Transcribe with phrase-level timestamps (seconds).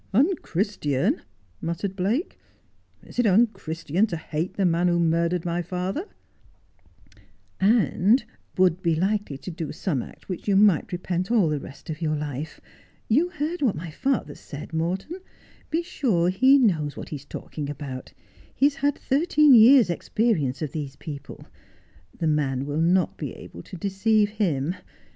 [0.15, 1.21] Unchristian!'
[1.67, 2.39] muttered Blake.'
[3.05, 6.07] Is it unchristian to hate the man who murdered my father
[7.59, 8.25] ']''And
[8.57, 12.01] would be likely to do some act which you might repent all the rest of
[12.01, 12.59] your life.
[13.09, 15.21] You heard what my father said, Morton 1
[15.69, 18.11] Be sure he knows what he is talking about.
[18.55, 21.45] He has had thirteen years' experience of these people.
[22.17, 24.73] The man will not be able to deceive him.